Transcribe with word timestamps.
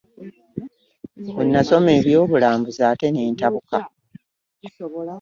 Bwe 1.35 1.43
nasoma 1.51 1.89
eby'obulambuzi 1.97 2.81
ate 2.89 3.07
ne 3.09 3.21
ntabuka. 3.35 3.79